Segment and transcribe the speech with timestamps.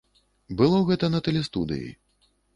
[0.61, 1.87] Было гэта на тэлестудыі.